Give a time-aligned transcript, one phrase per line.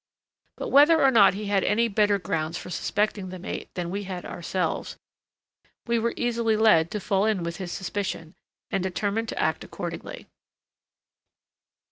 [0.57, 4.05] But whether or not he had any better grounds for suspecting the mate than we
[4.05, 4.97] had ourselves,
[5.85, 8.33] we were easily led to fall in with his suspicion,
[8.71, 10.25] and determined to act accordingly.